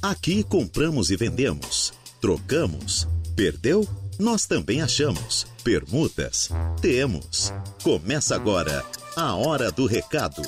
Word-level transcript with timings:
Aqui 0.00 0.44
compramos 0.44 1.10
e 1.10 1.16
vendemos, 1.16 1.92
trocamos, 2.20 3.08
perdeu? 3.34 3.84
Nós 4.16 4.46
também 4.46 4.80
achamos. 4.80 5.44
Permutas? 5.64 6.50
Temos. 6.80 7.52
Começa 7.82 8.36
agora 8.36 8.84
a 9.16 9.34
Hora 9.34 9.72
do 9.72 9.86
Recado. 9.86 10.42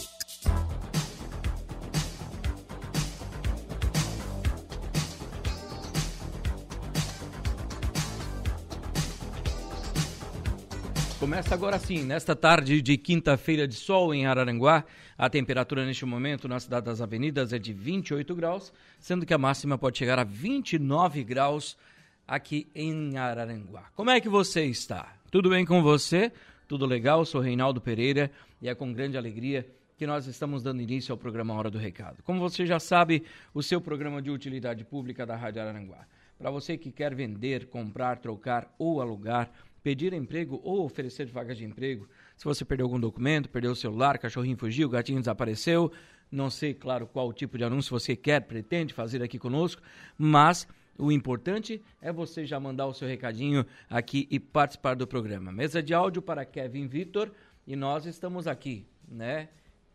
Começa 11.30 11.54
agora 11.54 11.78
sim, 11.78 12.02
nesta 12.02 12.34
tarde 12.34 12.82
de 12.82 12.96
quinta-feira 12.98 13.68
de 13.68 13.76
sol 13.76 14.12
em 14.12 14.26
Araranguá. 14.26 14.84
A 15.16 15.30
temperatura 15.30 15.86
neste 15.86 16.04
momento 16.04 16.48
na 16.48 16.58
cidade 16.58 16.86
das 16.86 17.00
avenidas 17.00 17.52
é 17.52 17.58
de 17.58 17.72
28 17.72 18.34
graus, 18.34 18.72
sendo 18.98 19.24
que 19.24 19.32
a 19.32 19.38
máxima 19.38 19.78
pode 19.78 19.96
chegar 19.96 20.18
a 20.18 20.24
29 20.24 21.22
graus 21.22 21.78
aqui 22.26 22.66
em 22.74 23.16
Araranguá. 23.16 23.84
Como 23.94 24.10
é 24.10 24.20
que 24.20 24.28
você 24.28 24.64
está? 24.64 25.14
Tudo 25.30 25.50
bem 25.50 25.64
com 25.64 25.80
você? 25.84 26.32
Tudo 26.66 26.84
legal? 26.84 27.24
sou 27.24 27.40
Reinaldo 27.40 27.80
Pereira 27.80 28.28
e 28.60 28.68
é 28.68 28.74
com 28.74 28.92
grande 28.92 29.16
alegria 29.16 29.64
que 29.96 30.08
nós 30.08 30.26
estamos 30.26 30.64
dando 30.64 30.82
início 30.82 31.12
ao 31.12 31.16
programa 31.16 31.54
Hora 31.54 31.70
do 31.70 31.78
Recado. 31.78 32.24
Como 32.24 32.40
você 32.40 32.66
já 32.66 32.80
sabe, 32.80 33.22
o 33.54 33.62
seu 33.62 33.80
programa 33.80 34.20
de 34.20 34.32
utilidade 34.32 34.84
pública 34.84 35.24
da 35.24 35.36
Rádio 35.36 35.62
Araranguá. 35.62 36.08
Para 36.36 36.50
você 36.50 36.76
que 36.78 36.90
quer 36.90 37.14
vender, 37.14 37.66
comprar, 37.66 38.18
trocar 38.18 38.74
ou 38.78 39.00
alugar, 39.00 39.52
pedir 39.82 40.12
emprego 40.12 40.60
ou 40.62 40.84
oferecer 40.84 41.26
vagas 41.26 41.58
de 41.58 41.64
emprego. 41.64 42.08
Se 42.36 42.44
você 42.44 42.64
perdeu 42.64 42.86
algum 42.86 43.00
documento, 43.00 43.48
perdeu 43.48 43.72
o 43.72 43.76
celular, 43.76 44.18
cachorrinho 44.18 44.56
fugiu, 44.56 44.88
gatinho 44.88 45.20
desapareceu, 45.20 45.92
não 46.30 46.48
sei, 46.48 46.74
claro, 46.74 47.06
qual 47.06 47.32
tipo 47.32 47.58
de 47.58 47.64
anúncio 47.64 47.90
você 47.90 48.14
quer, 48.14 48.40
pretende 48.42 48.94
fazer 48.94 49.22
aqui 49.22 49.38
conosco, 49.38 49.82
mas 50.16 50.66
o 50.96 51.10
importante 51.10 51.82
é 52.00 52.12
você 52.12 52.44
já 52.44 52.60
mandar 52.60 52.86
o 52.86 52.94
seu 52.94 53.08
recadinho 53.08 53.64
aqui 53.88 54.28
e 54.30 54.38
participar 54.38 54.94
do 54.94 55.06
programa. 55.06 55.50
Mesa 55.50 55.82
de 55.82 55.94
áudio 55.94 56.20
para 56.20 56.44
Kevin 56.44 56.86
Vitor 56.86 57.32
e 57.66 57.74
nós 57.74 58.06
estamos 58.06 58.46
aqui, 58.46 58.86
né? 59.08 59.48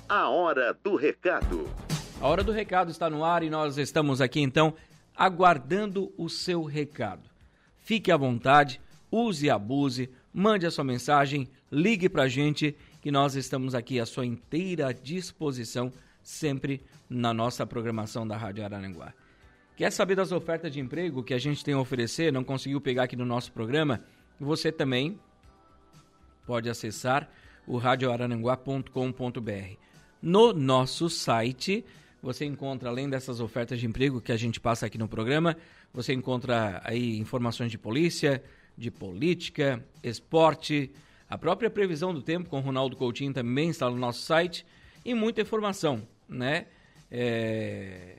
A 0.07 0.29
hora 0.29 0.77
do 0.85 0.95
recado. 0.95 1.67
A 2.21 2.29
hora 2.29 2.45
do 2.45 2.53
recado 2.53 2.91
está 2.91 3.09
no 3.09 3.25
ar 3.25 3.43
e 3.43 3.49
nós 3.49 3.79
estamos 3.79 4.21
aqui 4.21 4.41
então 4.41 4.75
aguardando 5.17 6.13
o 6.19 6.29
seu 6.29 6.63
recado. 6.63 7.23
Fique 7.79 8.13
à 8.13 8.17
vontade, 8.19 8.79
use 9.11 9.47
e 9.47 9.51
abuse, 9.51 10.11
mande 10.35 10.67
a 10.67 10.71
sua 10.71 10.85
mensagem, 10.85 11.49
ligue 11.73 12.11
para 12.11 12.25
a 12.25 12.29
gente 12.29 12.77
que 13.01 13.11
nós 13.11 13.35
estamos 13.37 13.75
aqui 13.75 13.99
à 13.99 14.05
sua 14.05 14.27
inteira 14.27 14.93
disposição 14.93 15.91
sempre 16.23 16.83
na 17.09 17.33
nossa 17.33 17.67
programação 17.67 18.29
da 18.29 18.37
Rádio 18.37 18.67
Araranguá. 18.67 19.15
Quer 19.79 19.91
saber 19.91 20.15
das 20.15 20.31
ofertas 20.31 20.71
de 20.71 20.79
emprego 20.79 21.23
que 21.23 21.33
a 21.33 21.39
gente 21.39 21.65
tem 21.65 21.73
a 21.73 21.81
oferecer, 21.81 22.31
não 22.31 22.45
conseguiu 22.45 22.83
pegar 22.83 23.05
aqui 23.05 23.17
no 23.17 23.25
nosso 23.25 23.51
programa? 23.51 24.03
Você 24.39 24.71
também 24.71 25.19
pode 26.47 26.69
acessar 26.69 27.29
o 27.67 27.77
radioarananguá.com.br. 27.79 29.77
No 30.23 30.53
nosso 30.53 31.11
site, 31.11 31.85
você 32.23 32.45
encontra, 32.45 32.89
além 32.89 33.09
dessas 33.09 33.41
ofertas 33.41 33.79
de 33.79 33.87
emprego 33.87 34.21
que 34.21 34.33
a 34.33 34.37
gente 34.37 34.61
passa 34.61 34.87
aqui 34.87 34.97
no 34.97 35.09
programa, 35.09 35.57
você 35.93 36.13
encontra 36.13 36.81
aí 36.85 37.19
informações 37.19 37.71
de 37.71 37.79
polícia, 37.79 38.43
de 38.77 38.91
política, 38.91 39.85
esporte, 40.03 40.91
a 41.29 41.39
própria 41.39 41.71
previsão 41.71 42.13
do 42.13 42.23
tempo 42.23 42.49
com 42.49 42.61
Ronaldo 42.61 42.97
Coutinho 42.97 43.33
também 43.33 43.71
está 43.71 43.89
no 43.91 43.97
nosso 43.97 44.23
site 44.23 44.67
e 45.05 45.15
muita 45.15 45.41
informação, 45.41 46.07
né? 46.29 46.67
É... 47.11 48.19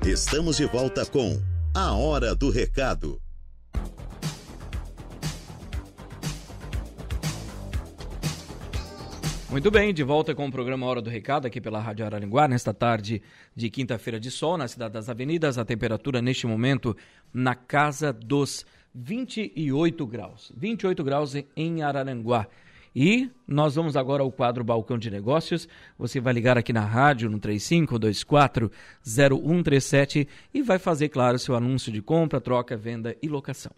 Estamos 0.04 0.56
de 0.56 0.66
volta 0.66 1.06
com 1.06 1.40
A 1.74 1.94
Hora 1.94 2.34
do 2.34 2.50
Recado. 2.50 3.20
Muito 9.52 9.70
bem, 9.70 9.93
de 9.93 10.02
volta 10.02 10.34
com 10.34 10.46
o 10.46 10.50
programa 10.50 10.87
Hora 10.87 11.02
do 11.02 11.10
Recado 11.10 11.46
aqui 11.46 11.60
pela 11.60 11.78
Rádio 11.78 12.06
Araranguá, 12.06 12.49
nesta 12.49 12.72
tarde 12.72 13.20
de 13.54 13.69
quinta-feira 13.69 14.19
de 14.19 14.31
sol, 14.31 14.56
na 14.56 14.66
Cidade 14.66 14.94
das 14.94 15.10
Avenidas. 15.10 15.58
A 15.58 15.64
temperatura 15.64 16.22
neste 16.22 16.46
momento 16.46 16.96
na 17.34 17.54
casa 17.54 18.14
dos 18.14 18.64
28 18.94 20.06
graus. 20.06 20.50
28 20.56 21.04
graus 21.04 21.34
em 21.54 21.82
Araranguá. 21.82 22.46
E 22.96 23.31
nós 23.46 23.75
vamos 23.75 23.94
agora 23.94 24.22
ao 24.22 24.32
quadro 24.32 24.64
Balcão 24.64 24.96
de 24.96 25.10
Negócios. 25.10 25.69
Você 25.98 26.19
vai 26.19 26.32
ligar 26.32 26.56
aqui 26.56 26.72
na 26.72 26.87
rádio 26.87 27.28
no 27.28 27.38
35240137 27.38 30.26
e 30.55 30.62
vai 30.62 30.78
fazer, 30.78 31.10
claro, 31.10 31.38
seu 31.38 31.55
anúncio 31.55 31.93
de 31.93 32.00
compra, 32.00 32.40
troca, 32.40 32.75
venda 32.75 33.14
e 33.20 33.28
locação. 33.28 33.72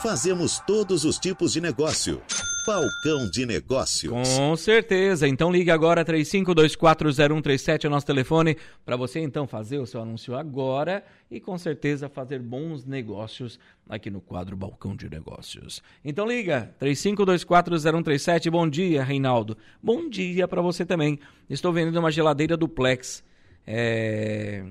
Fazemos 0.00 0.60
todos 0.60 1.04
os 1.04 1.18
tipos 1.18 1.52
de 1.52 1.60
negócio. 1.60 2.22
Balcão 2.64 3.28
de 3.28 3.44
Negócios. 3.44 4.12
Com 4.12 4.56
certeza. 4.56 5.26
Então 5.26 5.50
ligue 5.50 5.70
agora 5.70 6.04
35240137 6.04 7.84
é 7.84 7.88
o 7.88 7.90
nosso 7.90 8.06
telefone 8.06 8.56
para 8.84 8.96
você 8.96 9.18
então 9.18 9.48
fazer 9.48 9.78
o 9.78 9.86
seu 9.86 10.00
anúncio 10.00 10.36
agora 10.36 11.04
e 11.30 11.40
com 11.40 11.58
certeza 11.58 12.08
fazer 12.08 12.38
bons 12.38 12.84
negócios 12.84 13.58
aqui 13.88 14.10
no 14.10 14.20
quadro 14.20 14.56
Balcão 14.56 14.94
de 14.94 15.10
Negócios. 15.10 15.82
Então 16.04 16.26
liga 16.26 16.72
35240137. 16.80 18.48
Bom 18.48 18.68
dia, 18.68 19.02
Reinaldo. 19.02 19.56
Bom 19.82 20.08
dia 20.08 20.46
para 20.46 20.62
você 20.62 20.86
também. 20.86 21.18
Estou 21.50 21.72
vendendo 21.72 21.98
uma 21.98 22.12
geladeira 22.12 22.56
duplex. 22.56 23.24
É... 23.66 24.64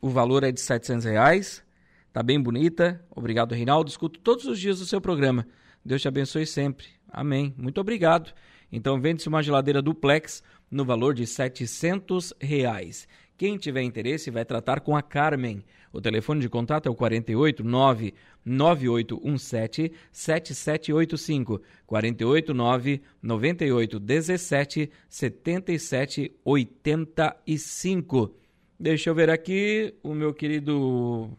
O 0.00 0.08
valor 0.08 0.44
é 0.44 0.52
de 0.52 0.60
700 0.60 1.04
reais. 1.06 1.64
Tá 2.12 2.22
bem 2.22 2.40
bonita. 2.40 3.04
Obrigado, 3.10 3.52
Reinaldo. 3.52 3.90
Escuto 3.90 4.20
todos 4.20 4.44
os 4.44 4.60
dias 4.60 4.80
o 4.80 4.86
seu 4.86 5.00
programa. 5.00 5.46
Deus 5.84 6.00
te 6.00 6.08
abençoe 6.08 6.46
sempre. 6.46 6.86
Amém. 7.08 7.54
Muito 7.56 7.80
obrigado. 7.80 8.32
Então 8.70 9.00
vende-se 9.00 9.28
uma 9.28 9.42
geladeira 9.42 9.82
duplex 9.82 10.42
no 10.70 10.84
valor 10.84 11.14
de 11.14 11.26
700 11.26 12.32
reais. 12.40 13.06
Quem 13.36 13.58
tiver 13.58 13.82
interesse 13.82 14.30
vai 14.30 14.44
tratar 14.44 14.80
com 14.80 14.96
a 14.96 15.02
Carmen. 15.02 15.64
O 15.92 16.00
telefone 16.00 16.40
de 16.40 16.48
contato 16.48 16.86
é 16.86 16.90
o 16.90 16.94
48 16.94 17.62
9 17.64 18.14
9817 18.44 19.92
7785 20.10 21.60
48 21.86 22.54
9 22.54 23.02
98 23.20 24.00
17 24.00 24.90
77 25.08 26.32
85. 26.44 28.34
Deixa 28.80 29.10
eu 29.10 29.14
ver 29.14 29.28
aqui 29.28 29.94
o 30.02 30.14
meu 30.14 30.32
querido 30.32 31.36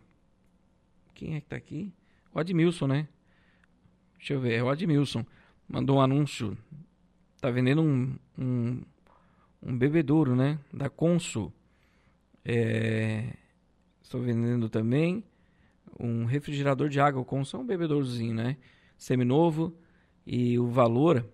quem 1.13 1.35
é 1.35 1.41
que 1.41 1.47
tá 1.47 1.55
aqui? 1.55 1.93
O 2.33 2.39
Admilson, 2.39 2.87
né? 2.87 3.07
Deixa 4.23 4.35
eu 4.35 4.39
ver, 4.39 4.53
é 4.53 4.63
o 4.63 4.69
Admilson. 4.69 5.25
Mandou 5.67 5.97
um 5.97 6.01
anúncio. 6.01 6.57
Tá 7.41 7.51
vendendo 7.51 7.81
um, 7.81 8.15
um, 8.39 8.81
um 9.61 9.77
bebedouro, 9.77 10.33
né? 10.33 10.57
Da 10.73 10.89
Consul. 10.89 11.51
É, 12.45 13.33
estou 14.01 14.21
vendendo 14.21 14.69
também 14.69 15.25
um 15.99 16.23
refrigerador 16.23 16.87
de 16.87 17.01
água. 17.01 17.25
Consul 17.25 17.59
é 17.59 17.63
um 17.63 17.65
bebedourzinho, 17.65 18.33
né? 18.33 18.55
Seminovo. 18.97 19.75
E 20.25 20.57
o 20.57 20.67
valor 20.67 21.29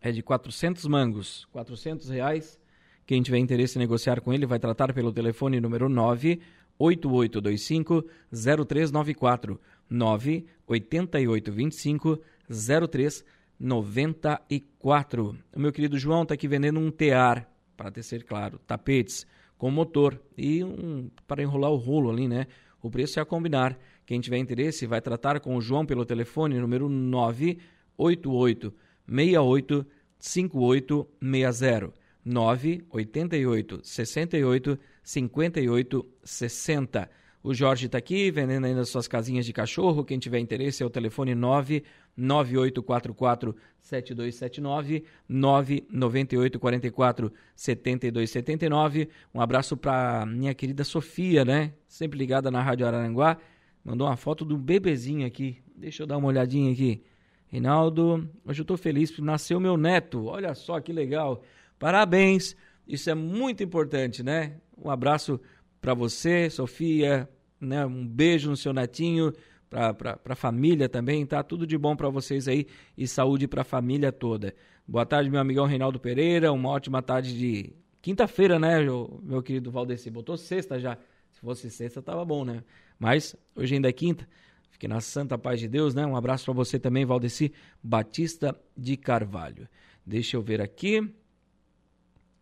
é 0.00 0.10
de 0.10 0.24
400 0.24 0.84
mangos. 0.88 1.44
400 1.52 2.08
reais. 2.08 2.58
Quem 3.06 3.22
tiver 3.22 3.38
interesse 3.38 3.78
em 3.78 3.80
negociar 3.80 4.20
com 4.20 4.32
ele 4.32 4.44
vai 4.44 4.58
tratar 4.58 4.92
pelo 4.92 5.12
telefone 5.12 5.60
número 5.60 5.88
98825 5.88 8.04
0394 8.32 9.60
98825 9.90 12.18
0394. 12.48 15.36
O 15.54 15.60
meu 15.60 15.70
querido 15.72 15.98
João 15.98 16.22
está 16.22 16.32
aqui 16.34 16.48
vendendo 16.48 16.80
um 16.80 16.90
tear, 16.90 17.48
para 17.76 17.90
ter 17.90 18.02
ser 18.02 18.24
claro, 18.24 18.58
tapetes 18.66 19.26
com 19.56 19.70
motor 19.70 20.20
e 20.36 20.62
um 20.62 21.08
para 21.26 21.42
enrolar 21.42 21.70
o 21.70 21.76
rolo 21.76 22.10
ali, 22.10 22.28
né? 22.28 22.46
O 22.82 22.90
preço 22.90 23.18
é 23.18 23.22
a 23.22 23.24
combinar. 23.24 23.78
Quem 24.04 24.20
tiver 24.20 24.36
interesse 24.36 24.86
vai 24.86 25.00
tratar 25.00 25.40
com 25.40 25.56
o 25.56 25.60
João 25.60 25.86
pelo 25.86 26.04
telefone 26.04 26.60
número 26.60 26.88
988 26.88 28.74
68 29.06 29.86
5860 30.18 32.04
988 32.24 33.80
68 33.82 34.78
58 35.02 36.06
60. 36.22 37.10
O 37.46 37.52
Jorge 37.52 37.84
está 37.84 37.98
aqui 37.98 38.30
vendendo 38.30 38.64
ainda 38.64 38.86
suas 38.86 39.06
casinhas 39.06 39.44
de 39.44 39.52
cachorro. 39.52 40.02
Quem 40.02 40.18
tiver 40.18 40.38
interesse 40.38 40.82
é 40.82 40.86
o 40.86 40.88
telefone 40.88 41.34
99844 41.34 43.54
7279 43.82 45.04
99844 45.28 47.30
7279. 47.54 49.10
Um 49.34 49.42
abraço 49.42 49.76
para 49.76 50.24
minha 50.24 50.54
querida 50.54 50.84
Sofia, 50.84 51.44
né? 51.44 51.74
Sempre 51.86 52.18
ligada 52.18 52.50
na 52.50 52.62
Rádio 52.62 52.86
Araranguá. 52.86 53.36
Mandou 53.84 54.06
uma 54.06 54.16
foto 54.16 54.42
do 54.42 54.56
bebezinho 54.56 55.26
aqui. 55.26 55.58
Deixa 55.76 56.04
eu 56.04 56.06
dar 56.06 56.16
uma 56.16 56.28
olhadinha 56.28 56.72
aqui. 56.72 57.02
Reinaldo, 57.48 58.26
hoje 58.42 58.62
eu 58.62 58.64
estou 58.64 58.78
feliz 58.78 59.10
porque 59.10 59.20
nasceu 59.20 59.60
meu 59.60 59.76
neto. 59.76 60.24
Olha 60.24 60.54
só 60.54 60.80
que 60.80 60.94
legal. 60.94 61.42
Parabéns. 61.78 62.56
Isso 62.88 63.10
é 63.10 63.14
muito 63.14 63.62
importante, 63.62 64.22
né? 64.22 64.54
Um 64.82 64.90
abraço 64.90 65.38
para 65.84 65.92
você, 65.92 66.48
Sofia, 66.48 67.28
né? 67.60 67.84
Um 67.86 68.06
beijo 68.06 68.50
no 68.50 68.56
seu 68.56 68.72
netinho, 68.72 69.32
para 69.70 70.18
a 70.24 70.36
família 70.36 70.88
também, 70.88 71.26
tá? 71.26 71.42
Tudo 71.42 71.66
de 71.66 71.76
bom 71.76 71.96
para 71.96 72.08
vocês 72.08 72.46
aí 72.46 72.66
e 72.96 73.08
saúde 73.08 73.48
para 73.48 73.62
a 73.62 73.64
família 73.64 74.12
toda. 74.12 74.54
Boa 74.86 75.04
tarde, 75.04 75.30
meu 75.30 75.40
amigão 75.40 75.66
Reinaldo 75.66 75.98
Pereira. 75.98 76.52
Uma 76.52 76.68
ótima 76.68 77.02
tarde 77.02 77.36
de 77.36 77.72
quinta-feira, 78.00 78.58
né, 78.58 78.78
meu 78.80 79.42
querido 79.42 79.70
Valdeci? 79.70 80.10
Botou 80.10 80.36
sexta 80.36 80.78
já. 80.78 80.96
Se 81.32 81.40
fosse 81.40 81.70
sexta, 81.70 82.00
tava 82.00 82.24
bom, 82.24 82.44
né? 82.44 82.62
Mas 82.98 83.34
hoje 83.56 83.74
ainda 83.74 83.88
é 83.88 83.92
quinta. 83.92 84.28
Fique 84.70 84.86
na 84.86 85.00
santa 85.00 85.36
paz 85.36 85.58
de 85.58 85.66
Deus, 85.66 85.94
né? 85.94 86.06
Um 86.06 86.14
abraço 86.14 86.44
para 86.44 86.54
você 86.54 86.78
também, 86.78 87.04
Valdeci 87.04 87.52
Batista 87.82 88.56
de 88.76 88.96
Carvalho. 88.96 89.68
Deixa 90.06 90.36
eu 90.36 90.42
ver 90.42 90.60
aqui. 90.60 91.00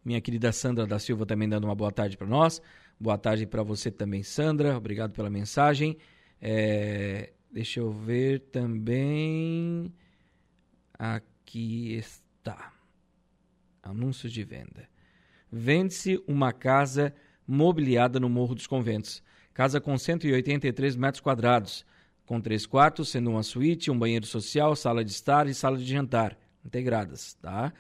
Minha 0.05 0.21
querida 0.21 0.51
Sandra 0.51 0.87
da 0.87 0.99
Silva 0.99 1.25
também 1.25 1.49
dando 1.49 1.65
uma 1.65 1.75
boa 1.75 1.93
tarde 1.93 2.17
para 2.17 2.27
nós. 2.27 2.61
Boa 2.99 3.19
tarde 3.19 3.47
para 3.47 3.63
você 3.63 3.91
também, 3.91 4.23
Sandra. 4.23 4.77
Obrigado 4.77 5.13
pela 5.13 5.29
mensagem. 5.29 5.99
É, 6.41 7.33
deixa 7.51 7.81
eu 7.81 7.91
ver 7.91 8.41
também. 8.51 9.93
Aqui 10.99 11.95
está. 11.95 12.73
Anúncios 13.83 14.33
de 14.33 14.45
venda. 14.45 14.89
Vende-se 15.51 16.23
uma 16.27 16.53
casa 16.53 17.15
mobiliada 17.47 18.19
no 18.19 18.29
Morro 18.29 18.55
dos 18.55 18.67
Conventos. 18.67 19.23
Casa 19.53 19.81
com 19.81 19.99
183 19.99 20.97
metros 20.97 21.21
quadrados, 21.21 21.85
com 22.25 22.41
três 22.41 22.65
quartos, 22.65 23.11
sendo 23.11 23.31
uma 23.31 23.43
suíte, 23.43 23.91
um 23.91 23.99
banheiro 23.99 24.25
social, 24.25 24.75
sala 24.75 25.05
de 25.05 25.11
estar 25.11 25.47
e 25.47 25.55
sala 25.55 25.77
de 25.77 25.85
jantar, 25.85 26.39
integradas, 26.65 27.35
tá? 27.35 27.73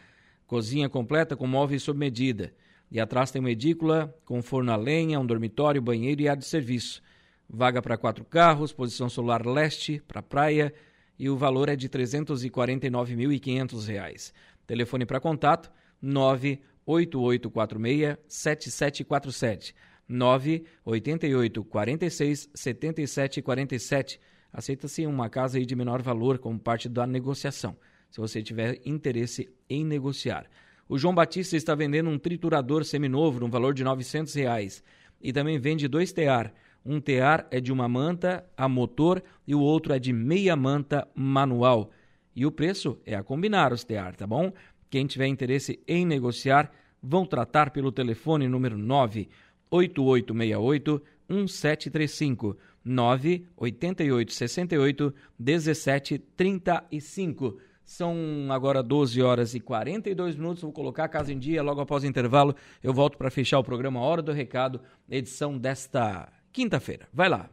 Cozinha 0.46 0.88
completa 0.88 1.34
com 1.34 1.46
móveis 1.46 1.82
sob 1.82 1.98
medida. 1.98 2.52
E 2.92 3.00
atrás 3.00 3.30
tem 3.30 3.40
uma 3.40 3.50
edícula 3.50 4.14
com 4.26 4.42
forno 4.42 4.70
a 4.70 4.76
lenha, 4.76 5.18
um 5.18 5.24
dormitório, 5.24 5.80
banheiro 5.80 6.20
e 6.20 6.28
área 6.28 6.40
de 6.40 6.46
serviço. 6.46 7.02
Vaga 7.48 7.80
para 7.80 7.96
quatro 7.96 8.22
carros, 8.22 8.70
posição 8.70 9.08
solar 9.08 9.46
leste 9.46 10.02
para 10.06 10.20
praia 10.20 10.74
e 11.18 11.30
o 11.30 11.36
valor 11.36 11.70
é 11.70 11.76
de 11.76 11.86
R$ 11.86 12.04
349.500. 12.04 14.34
Telefone 14.66 15.06
para 15.06 15.20
contato 15.20 15.72
98846 16.02 18.18
7747 18.28 19.74
988 20.06 21.64
46 21.64 22.50
77 22.54 23.40
47. 23.40 24.20
Aceita-se 24.52 25.06
uma 25.06 25.30
casa 25.30 25.56
aí 25.56 25.64
de 25.64 25.74
menor 25.74 26.02
valor 26.02 26.38
como 26.38 26.58
parte 26.58 26.90
da 26.90 27.06
negociação, 27.06 27.74
se 28.10 28.20
você 28.20 28.42
tiver 28.42 28.82
interesse 28.84 29.48
em 29.66 29.82
negociar. 29.82 30.46
O 30.92 30.98
João 30.98 31.14
Batista 31.14 31.56
está 31.56 31.74
vendendo 31.74 32.10
um 32.10 32.18
triturador 32.18 32.84
seminovo 32.84 33.40
no 33.40 33.48
valor 33.48 33.72
de 33.72 33.82
900 33.82 34.34
reais. 34.34 34.84
E 35.22 35.32
também 35.32 35.58
vende 35.58 35.88
dois 35.88 36.12
tear. 36.12 36.52
Um 36.84 37.00
tear 37.00 37.46
é 37.50 37.62
de 37.62 37.72
uma 37.72 37.88
manta 37.88 38.44
a 38.54 38.68
motor 38.68 39.22
e 39.46 39.54
o 39.54 39.60
outro 39.60 39.94
é 39.94 39.98
de 39.98 40.12
meia 40.12 40.54
manta 40.54 41.08
manual. 41.14 41.90
E 42.36 42.44
o 42.44 42.52
preço 42.52 42.98
é 43.06 43.14
a 43.14 43.22
combinar 43.22 43.72
os 43.72 43.84
tear, 43.84 44.14
tá 44.14 44.26
bom? 44.26 44.52
Quem 44.90 45.06
tiver 45.06 45.28
interesse 45.28 45.80
em 45.88 46.04
negociar, 46.04 46.70
vão 47.02 47.24
tratar 47.24 47.70
pelo 47.70 47.90
telefone 47.90 48.46
número 48.46 48.76
98868 48.76 51.02
1735 51.26 52.58
98868 52.84 55.14
1735. 55.38 57.58
São 57.84 58.14
agora 58.50 58.82
12 58.82 59.20
horas 59.22 59.54
e 59.54 59.60
42 59.60 60.36
minutos. 60.36 60.62
Vou 60.62 60.72
colocar 60.72 61.04
a 61.04 61.08
casa 61.08 61.32
em 61.32 61.38
dia 61.38 61.62
logo 61.62 61.80
após 61.80 62.04
o 62.04 62.06
intervalo. 62.06 62.54
Eu 62.82 62.92
volto 62.92 63.18
para 63.18 63.30
fechar 63.30 63.58
o 63.58 63.64
programa 63.64 64.00
Hora 64.00 64.22
do 64.22 64.32
Recado, 64.32 64.80
edição 65.10 65.58
desta 65.58 66.28
quinta-feira. 66.52 67.08
Vai 67.12 67.28
lá. 67.28 67.48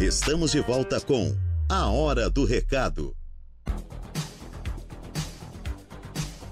Estamos 0.00 0.52
de 0.52 0.60
volta 0.60 1.00
com 1.00 1.34
A 1.68 1.90
Hora 1.90 2.30
do 2.30 2.44
Recado. 2.44 3.14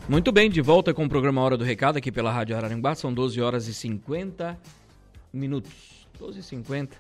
Muito 0.08 0.30
bem, 0.30 0.48
de 0.48 0.60
volta 0.60 0.94
com 0.94 1.04
o 1.04 1.08
programa 1.08 1.40
Hora 1.40 1.56
do 1.56 1.64
Recado 1.64 1.98
aqui 1.98 2.12
pela 2.12 2.30
Rádio 2.30 2.56
Araranguá. 2.56 2.94
São 2.94 3.12
12 3.12 3.40
horas 3.40 3.66
e 3.66 3.74
50 3.74 4.56
minutos. 5.32 6.06
12 6.18 6.38
e 6.38 6.42
50. 6.42 6.96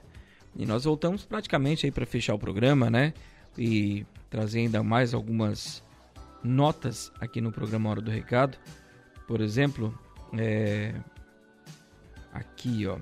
E 0.56 0.66
nós 0.66 0.84
voltamos 0.84 1.24
praticamente 1.24 1.86
aí 1.86 1.92
para 1.92 2.06
fechar 2.06 2.34
o 2.34 2.38
programa, 2.38 2.90
né? 2.90 3.12
E 3.56 4.04
trazer 4.30 4.60
ainda 4.60 4.82
mais 4.82 5.14
algumas 5.14 5.82
notas 6.42 7.12
aqui 7.20 7.40
no 7.40 7.52
programa 7.52 7.90
Hora 7.90 8.00
do 8.00 8.10
Recado. 8.10 8.58
Por 9.26 9.40
exemplo, 9.40 9.96
é... 10.38 10.94
aqui, 12.32 12.86
ó. 12.86 12.98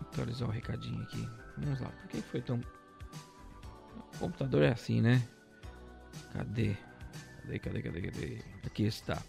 Atualizar 0.00 0.48
o 0.48 0.52
recadinho 0.52 1.02
aqui. 1.02 1.28
Vamos 1.58 1.80
lá. 1.80 1.88
Por 1.88 2.08
que 2.08 2.22
foi 2.22 2.40
tão. 2.40 2.60
O 4.14 4.18
computador 4.18 4.62
é 4.62 4.72
assim, 4.72 5.00
né? 5.00 5.22
Cadê? 6.32 6.76
Cadê, 7.42 7.58
cadê, 7.58 7.82
cadê, 7.82 8.00
cadê? 8.02 8.38
Aqui 8.64 8.84
está. 8.84 9.22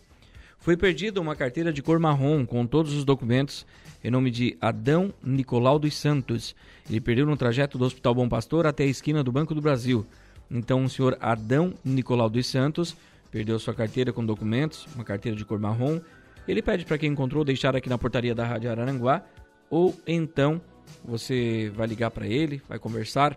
Foi 0.59 0.77
perdida 0.77 1.19
uma 1.19 1.35
carteira 1.35 1.73
de 1.73 1.81
cor 1.81 1.99
marrom 1.99 2.45
com 2.45 2.65
todos 2.65 2.93
os 2.93 3.03
documentos 3.03 3.65
em 4.03 4.09
nome 4.09 4.31
de 4.31 4.57
Adão 4.61 5.13
Nicolau 5.21 5.79
dos 5.79 5.95
Santos. 5.95 6.55
Ele 6.89 7.01
perdeu 7.01 7.25
no 7.25 7.37
trajeto 7.37 7.77
do 7.77 7.85
Hospital 7.85 8.15
Bom 8.15 8.29
Pastor 8.29 8.65
até 8.65 8.83
a 8.83 8.87
esquina 8.87 9.23
do 9.23 9.31
Banco 9.31 9.55
do 9.55 9.61
Brasil. 9.61 10.05
Então, 10.53 10.85
o 10.85 10.89
senhor 10.89 11.17
Adão 11.19 11.73
Nicolau 11.83 12.29
dos 12.29 12.45
Santos 12.45 12.95
perdeu 13.31 13.57
sua 13.57 13.73
carteira 13.73 14.13
com 14.13 14.23
documentos, 14.23 14.85
uma 14.93 15.03
carteira 15.03 15.35
de 15.35 15.43
cor 15.43 15.57
marrom. 15.59 15.99
Ele 16.47 16.61
pede 16.61 16.85
para 16.85 16.99
quem 16.99 17.11
encontrou 17.11 17.43
deixar 17.43 17.75
aqui 17.75 17.89
na 17.89 17.97
portaria 17.97 18.35
da 18.35 18.45
Rádio 18.45 18.69
Araranguá 18.69 19.23
ou 19.67 19.99
então 20.05 20.61
você 21.03 21.71
vai 21.75 21.87
ligar 21.87 22.11
para 22.11 22.27
ele, 22.27 22.61
vai 22.69 22.77
conversar. 22.77 23.35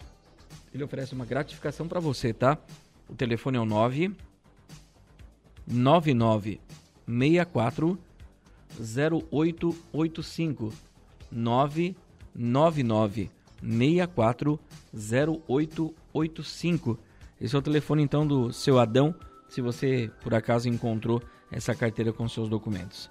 Ele 0.74 0.84
oferece 0.84 1.14
uma 1.14 1.24
gratificação 1.24 1.88
para 1.88 1.98
você, 1.98 2.34
tá? 2.34 2.58
O 3.08 3.14
telefone 3.14 3.56
é 3.56 3.60
o 3.60 3.64
9 3.64 4.14
9964 5.66 7.98
0885 8.78 10.70
999 11.32 13.30
64 13.62 14.60
0885. 14.92 17.05
Esse 17.40 17.54
é 17.54 17.58
o 17.58 17.62
telefone 17.62 18.02
então 18.02 18.26
do 18.26 18.52
seu 18.52 18.78
Adão, 18.78 19.14
se 19.48 19.60
você 19.60 20.10
por 20.22 20.34
acaso 20.34 20.68
encontrou 20.68 21.22
essa 21.50 21.74
carteira 21.74 22.12
com 22.12 22.28
seus 22.28 22.48
documentos. 22.48 23.10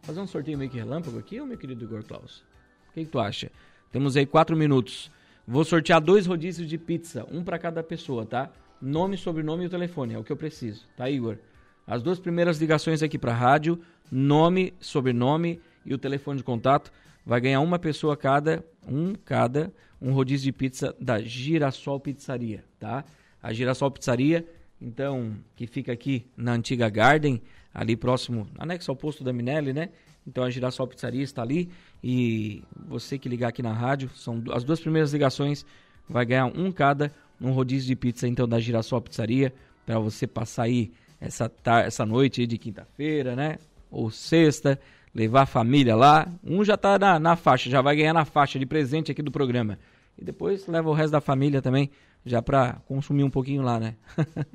fazer 0.02 0.20
um 0.20 0.26
sorteio 0.26 0.58
meio 0.58 0.68
que 0.68 0.76
relâmpago 0.76 1.18
aqui, 1.18 1.40
meu 1.40 1.56
querido 1.56 1.84
Igor 1.84 2.02
Klaus? 2.02 2.44
O 2.90 2.94
que, 2.94 3.04
que 3.04 3.10
tu 3.10 3.20
acha? 3.20 3.50
Temos 3.92 4.16
aí 4.16 4.26
quatro 4.26 4.56
minutos. 4.56 5.08
Vou 5.46 5.64
sortear 5.64 6.00
dois 6.00 6.26
rodízios 6.26 6.68
de 6.68 6.76
pizza, 6.76 7.24
um 7.30 7.44
para 7.44 7.60
cada 7.60 7.80
pessoa, 7.82 8.26
tá? 8.26 8.50
Nome, 8.80 9.16
sobrenome 9.16 9.62
e 9.62 9.66
o 9.66 9.70
telefone, 9.70 10.14
é 10.14 10.18
o 10.18 10.24
que 10.24 10.32
eu 10.32 10.36
preciso, 10.36 10.84
tá, 10.96 11.08
Igor? 11.08 11.38
As 11.86 12.02
duas 12.02 12.18
primeiras 12.18 12.58
ligações 12.58 13.04
aqui 13.04 13.16
para 13.16 13.32
rádio, 13.32 13.80
nome, 14.10 14.74
sobrenome 14.80 15.60
e 15.86 15.94
o 15.94 15.98
telefone 15.98 16.38
de 16.38 16.44
contato 16.44 16.92
vai 17.24 17.40
ganhar 17.40 17.60
uma 17.60 17.78
pessoa 17.78 18.16
cada, 18.16 18.64
um 18.86 19.14
cada, 19.14 19.72
um 20.00 20.12
rodízio 20.12 20.46
de 20.46 20.52
pizza 20.52 20.94
da 21.00 21.20
Girassol 21.20 22.00
Pizzaria, 22.00 22.64
tá? 22.80 23.04
A 23.40 23.52
Girassol 23.52 23.92
Pizzaria, 23.92 24.44
então, 24.82 25.36
que 25.54 25.66
fica 25.66 25.92
aqui 25.92 26.26
na 26.36 26.52
antiga 26.52 26.88
Garden, 26.88 27.40
ali 27.72 27.96
próximo, 27.96 28.48
anexo 28.58 28.90
ao 28.90 28.96
posto 28.96 29.22
da 29.22 29.32
Minelli, 29.32 29.72
né? 29.72 29.90
Então 30.26 30.42
a 30.42 30.50
Girassol 30.50 30.86
Pizzaria 30.86 31.22
está 31.22 31.42
ali 31.42 31.70
e 32.02 32.62
você 32.86 33.18
que 33.18 33.28
ligar 33.28 33.48
aqui 33.48 33.62
na 33.62 33.72
rádio, 33.72 34.10
são 34.14 34.42
as 34.52 34.64
duas 34.64 34.80
primeiras 34.80 35.12
ligações, 35.12 35.64
vai 36.08 36.24
ganhar 36.26 36.46
um 36.46 36.70
cada, 36.72 37.12
um 37.40 37.52
rodízio 37.52 37.88
de 37.88 37.96
pizza 37.96 38.26
então 38.26 38.46
da 38.46 38.58
Girassol 38.58 39.00
Pizzaria, 39.00 39.54
para 39.86 39.98
você 39.98 40.26
passar 40.26 40.64
aí 40.64 40.92
essa, 41.20 41.50
essa 41.84 42.04
noite 42.04 42.46
de 42.46 42.58
quinta-feira, 42.58 43.36
né? 43.36 43.58
Ou 43.90 44.10
sexta, 44.10 44.78
levar 45.14 45.42
a 45.42 45.46
família 45.46 45.94
lá. 45.94 46.28
Um 46.42 46.64
já 46.64 46.74
está 46.74 46.98
na, 46.98 47.18
na 47.18 47.36
faixa, 47.36 47.70
já 47.70 47.80
vai 47.80 47.96
ganhar 47.96 48.12
na 48.12 48.24
faixa 48.24 48.58
de 48.58 48.66
presente 48.66 49.12
aqui 49.12 49.22
do 49.22 49.30
programa. 49.30 49.78
E 50.18 50.24
depois 50.24 50.66
leva 50.66 50.88
o 50.88 50.92
resto 50.92 51.12
da 51.12 51.20
família 51.20 51.62
também, 51.62 51.90
já 52.24 52.40
para 52.40 52.74
consumir 52.86 53.24
um 53.24 53.30
pouquinho 53.30 53.62
lá, 53.62 53.78
né? 53.78 53.96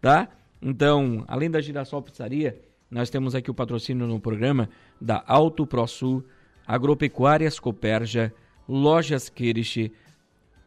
tá? 0.00 0.28
Então, 0.60 1.24
além 1.26 1.50
da 1.50 1.60
Girassol 1.60 2.02
Pizzaria, 2.02 2.60
nós 2.90 3.08
temos 3.08 3.34
aqui 3.34 3.50
o 3.50 3.54
patrocínio 3.54 4.06
no 4.06 4.20
programa 4.20 4.68
da 5.00 5.22
Auto 5.26 5.66
ProSul, 5.66 6.24
Agropecuárias 6.66 7.58
Coperja, 7.58 8.32
Lojas 8.68 9.28
Kirish, 9.28 9.90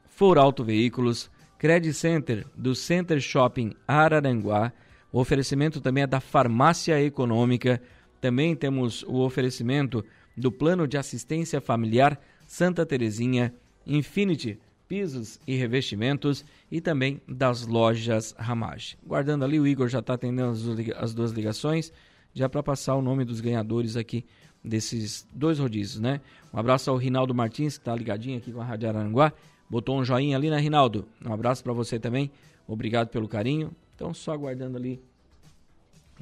For 0.08 0.38
Auto 0.38 0.63
Veículos, 0.63 1.30
Credit 1.58 1.94
Center 1.94 2.46
do 2.56 2.74
Center 2.74 3.20
Shopping 3.20 3.74
Araranguá. 3.88 4.74
O 5.12 5.20
oferecimento 5.20 5.80
também 5.80 6.04
é 6.04 6.08
da 6.08 6.20
Farmácia 6.20 7.02
Econômica, 7.02 7.82
também 8.20 8.56
temos 8.56 9.04
o 9.04 9.20
oferecimento 9.20 10.04
do 10.36 10.52
Plano 10.52 10.88
de 10.88 10.98
Assistência 10.98 11.62
Familiar 11.62 12.20
Santa 12.48 12.86
Terezinha, 12.86 13.54
Infinity 13.86 14.60
Pisos 14.93 15.39
e 15.47 15.55
Revestimentos 15.55 16.45
e 16.71 16.79
também 16.79 17.19
das 17.27 17.65
lojas 17.65 18.35
Ramage. 18.38 18.95
Guardando 19.03 19.43
ali, 19.43 19.59
o 19.59 19.65
Igor 19.65 19.88
já 19.88 19.97
está 19.97 20.13
atendendo 20.13 20.51
as 20.95 21.15
duas 21.15 21.31
ligações, 21.31 21.91
já 22.31 22.47
para 22.47 22.62
passar 22.62 22.93
o 22.93 23.01
nome 23.01 23.25
dos 23.25 23.41
ganhadores 23.41 23.95
aqui 23.97 24.23
desses 24.63 25.27
dois 25.33 25.57
rodízios, 25.57 26.00
né? 26.00 26.21
Um 26.53 26.59
abraço 26.59 26.91
ao 26.91 26.95
Rinaldo 26.95 27.33
Martins, 27.33 27.75
que 27.75 27.81
está 27.81 27.95
ligadinho 27.95 28.38
aqui 28.38 28.51
com 28.51 28.62
a 28.62 28.63
Rádio 28.63 28.88
Aranguá. 28.88 29.33
Botou 29.67 30.00
um 30.00 30.05
joinha 30.05 30.38
ali, 30.38 30.51
né, 30.51 30.59
Rinaldo? 30.59 31.07
Um 31.25 31.33
abraço 31.33 31.63
para 31.63 31.73
você 31.73 31.97
também. 31.97 32.29
Obrigado 32.67 33.07
pelo 33.07 33.27
carinho. 33.27 33.71
Então, 33.95 34.13
só 34.13 34.31
aguardando 34.31 34.77
ali 34.77 35.01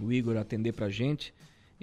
o 0.02 0.14
Igor 0.14 0.38
atender 0.38 0.72
para 0.72 0.88
gente 0.88 1.34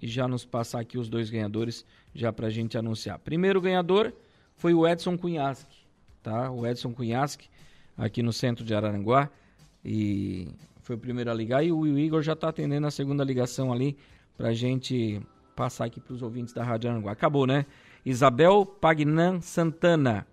e 0.00 0.08
já 0.08 0.26
nos 0.26 0.46
passar 0.46 0.80
aqui 0.80 0.96
os 0.96 1.10
dois 1.10 1.28
ganhadores 1.28 1.84
já 2.14 2.32
para 2.32 2.48
gente 2.48 2.78
anunciar. 2.78 3.18
Primeiro 3.18 3.60
ganhador 3.60 4.10
foi 4.56 4.72
o 4.72 4.88
Edson 4.88 5.18
Cunhasque, 5.18 5.77
tá? 6.22 6.50
O 6.50 6.66
Edson 6.66 6.92
Cunhasque 6.92 7.48
aqui 7.96 8.22
no 8.22 8.32
centro 8.32 8.64
de 8.64 8.74
Araranguá 8.74 9.28
e 9.84 10.48
foi 10.82 10.96
o 10.96 10.98
primeiro 10.98 11.30
a 11.30 11.34
ligar 11.34 11.64
e 11.64 11.72
o 11.72 11.98
Igor 11.98 12.22
já 12.22 12.32
está 12.32 12.48
atendendo 12.48 12.86
a 12.86 12.90
segunda 12.90 13.24
ligação 13.24 13.72
ali 13.72 13.96
para 14.36 14.48
a 14.48 14.54
gente 14.54 15.20
passar 15.54 15.86
aqui 15.86 16.00
para 16.00 16.14
os 16.14 16.22
ouvintes 16.22 16.54
da 16.54 16.62
Rádio 16.62 16.88
Araranguá. 16.88 17.12
Acabou, 17.12 17.46
né? 17.46 17.66
Isabel 18.04 18.64
Pagnan 18.64 19.40
Santana. 19.40 20.26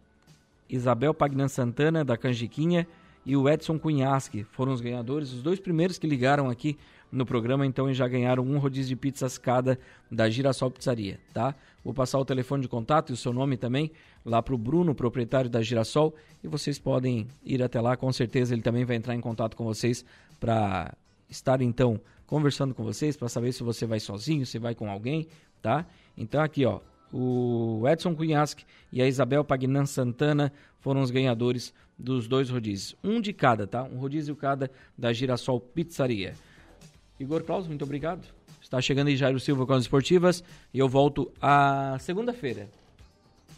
Isabel 0.70 1.13
Pagnan 1.13 1.48
Santana, 1.48 2.06
da 2.06 2.15
Canjiquinha, 2.15 2.88
e 3.25 3.36
o 3.36 3.50
Edson 3.50 3.80
Cunhasque 3.80 4.44
foram 4.44 4.72
os 4.72 4.82
ganhadores, 4.82 5.34
os 5.34 5.42
dois 5.42 5.60
primeiros 5.60 5.98
que 5.98 6.06
ligaram 6.06 6.50
aqui 6.50 6.77
no 7.12 7.25
programa, 7.25 7.65
então 7.65 7.92
já 7.94 8.08
ganharam 8.08 8.44
um 8.44 8.58
rodízio 8.58 8.89
de 8.89 8.96
pizzas 8.96 9.38
cada 9.38 9.80
da 10.12 10.30
Girassol 10.30 10.70
Pizzaria, 10.70 11.20
tá? 11.34 11.56
Vou 11.84 11.94
passar 11.94 12.20
o 12.20 12.25
telefone 12.25 12.62
de 12.62 12.68
contato 12.68 13.10
e 13.10 13.13
o 13.13 13.18
seu 13.18 13.34
nome 13.34 13.58
também 13.58 13.92
lá 14.25 14.41
para 14.41 14.55
o 14.55 14.58
Bruno, 14.58 14.96
proprietário 14.96 15.50
da 15.50 15.62
Girassol, 15.62 16.15
e 16.44 16.48
vocês 16.48 16.79
podem 16.79 17.27
ir 17.44 17.62
até 17.62 17.79
lá, 17.79 17.96
com 17.96 18.12
certeza 18.12 18.55
ele 18.55 18.63
também 18.63 18.84
vai 18.84 18.96
entrar 18.96 19.13
em 19.13 19.22
contato 19.22 19.55
com 19.55 19.63
vocês 19.63 20.03
para 20.39 20.94
estar 21.29 21.62
então 21.62 22.01
conversando 22.25 22.74
com 22.74 22.84
vocês, 22.84 23.15
para 23.15 23.29
saber 23.29 23.51
se 23.51 23.62
você 23.62 23.86
vai 23.86 24.00
sozinho, 24.00 24.46
se 24.46 24.58
vai 24.58 24.74
com 24.74 24.89
alguém, 24.89 25.27
tá? 25.62 25.86
Então 26.17 26.41
aqui, 26.41 26.65
ó, 26.65 26.79
o 27.13 27.84
Edson 27.88 28.15
Cunhasque 28.15 28.65
e 28.91 29.01
a 29.01 29.08
Isabel 29.08 29.44
Pagnan 29.44 29.86
Santana 29.86 30.51
foram 30.79 31.01
os 31.01 31.12
ganhadores 31.12 31.74
dos 31.98 32.27
dois 32.27 32.50
rodízios. 32.50 32.96
Um 33.03 33.22
de 33.22 33.32
cada, 33.32 33.67
tá? 33.67 33.84
Um 33.84 33.98
rodízio 33.98 34.36
cada 34.36 34.72
da 34.98 35.13
Girassol 35.13 35.60
Pizzaria. 35.60 36.34
Igor 37.20 37.44
Claus, 37.44 37.67
muito 37.67 37.84
obrigado. 37.84 38.27
Está 38.62 38.82
chegando 38.82 39.08
aí 39.08 39.15
Jairo 39.15 39.39
Silva 39.39 39.65
com 39.65 39.74
as 39.74 39.84
esportivas 39.84 40.44
e 40.74 40.79
eu 40.79 40.89
volto 40.89 41.32
a 41.39 41.98
segunda-feira. 42.00 42.67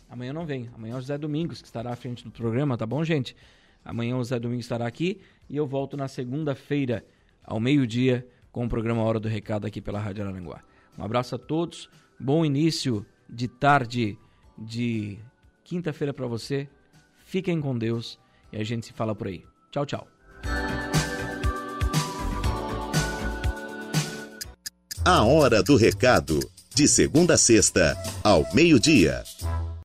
Amanhã 0.10 0.32
não 0.32 0.46
vem, 0.46 0.70
amanhã 0.74 0.94
é 0.94 0.98
o 0.98 1.02
José 1.02 1.18
Domingos 1.18 1.62
que 1.62 1.68
estará 1.68 1.92
à 1.92 1.96
frente 1.96 2.24
do 2.24 2.32
programa, 2.32 2.78
tá 2.78 2.86
bom, 2.86 3.04
gente? 3.04 3.36
Amanhã 3.84 4.16
o 4.16 4.20
José 4.20 4.40
Domingos 4.40 4.66
estará 4.66 4.88
aqui 4.88 5.20
e 5.50 5.58
eu 5.58 5.68
volto 5.68 5.98
na 5.98 6.08
segunda-feira, 6.08 7.06
ao 7.44 7.60
meio-dia, 7.60 8.28
com 8.52 8.66
o 8.66 8.70
programa 8.70 9.04
Hora 9.04 9.20
do 9.20 9.28
Recado 9.28 9.68
aqui 9.68 9.82
pela 9.82 10.00
Rádio 10.00 10.26
Aranguá. 10.26 10.62
Um 10.98 11.04
abraço 11.04 11.36
a 11.36 11.38
todos, 11.38 11.90
bom 12.20 12.46
início 12.46 13.06
de 13.30 13.48
tarde 13.48 14.18
de 14.58 15.20
quinta-feira 15.64 16.14
para 16.14 16.26
você. 16.26 16.68
Fiquem 17.26 17.60
com 17.60 17.78
Deus 17.78 18.18
e 18.52 18.58
a 18.58 18.64
gente 18.64 18.88
se 18.88 18.94
fala 18.94 19.14
por 19.14 19.28
aí. 19.28 19.44
Tchau, 19.72 19.86
tchau. 19.86 20.08
A 25.06 25.24
Hora 25.24 25.64
do 25.64 25.76
Recado, 25.76 26.40
de 26.74 26.88
segunda 26.88 27.36
a 27.36 27.38
sexta, 27.38 27.96
ao 28.24 28.46
meio-dia. 28.54 29.24